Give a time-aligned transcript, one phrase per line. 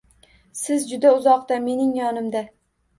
[0.61, 2.47] Siz juda uzoqda– mening yonimda